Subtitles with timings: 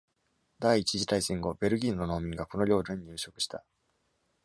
[0.59, 3.63] 第一次大戦後、ベルギーの農民がこの領土に入植した。